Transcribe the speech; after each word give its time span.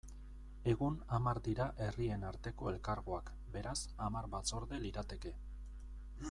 Egun 0.71 0.95
hamar 1.17 1.39
dira 1.47 1.67
herrien 1.87 2.25
arteko 2.29 2.71
elkargoak, 2.71 3.31
beraz, 3.59 3.77
hamar 4.07 4.31
batzorde 4.33 4.81
lirateke. 4.87 5.37